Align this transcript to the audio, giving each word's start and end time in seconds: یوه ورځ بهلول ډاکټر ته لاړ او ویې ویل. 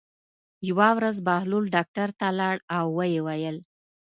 یوه 0.69 0.89
ورځ 0.97 1.15
بهلول 1.27 1.65
ډاکټر 1.75 2.09
ته 2.19 2.27
لاړ 2.39 2.55
او 2.77 2.85
ویې 2.97 3.19
ویل. 3.25 3.57